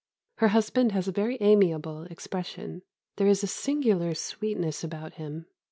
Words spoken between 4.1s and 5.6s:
sweetness about him."